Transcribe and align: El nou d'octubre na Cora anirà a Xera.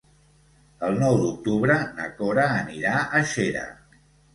El 0.87 0.97
nou 1.03 1.19
d'octubre 1.21 1.77
na 2.01 2.11
Cora 2.19 2.51
anirà 2.59 2.99
a 3.21 3.27
Xera. 3.39 3.73